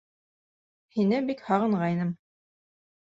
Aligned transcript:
Һине 0.95 1.21
бик 1.29 1.45
һағынғайным. 1.49 2.11